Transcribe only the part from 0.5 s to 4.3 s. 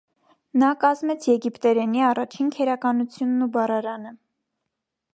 Նա կազմեց եգիպտերենի առաջին քերականությունն ու բառարանը։